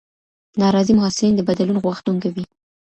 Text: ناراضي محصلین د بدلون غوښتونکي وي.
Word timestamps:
ناراضي 0.61 0.93
محصلین 0.99 1.33
د 1.35 1.41
بدلون 1.47 1.77
غوښتونکي 1.85 2.29
وي. 2.35 2.45